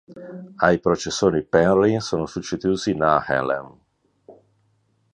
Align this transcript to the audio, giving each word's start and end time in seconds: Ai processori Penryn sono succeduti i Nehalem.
Ai 0.55 0.79
processori 0.79 1.43
Penryn 1.45 1.99
sono 1.99 2.25
succeduti 2.25 2.89
i 2.89 2.95
Nehalem. 2.95 3.71